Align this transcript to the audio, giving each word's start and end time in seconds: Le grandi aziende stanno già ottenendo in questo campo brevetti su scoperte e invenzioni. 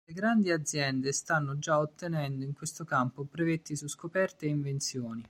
Le 0.03 0.15
grandi 0.15 0.49
aziende 0.49 1.11
stanno 1.13 1.59
già 1.59 1.77
ottenendo 1.77 2.43
in 2.43 2.53
questo 2.53 2.83
campo 2.85 3.23
brevetti 3.23 3.75
su 3.75 3.87
scoperte 3.87 4.47
e 4.47 4.49
invenzioni. 4.49 5.19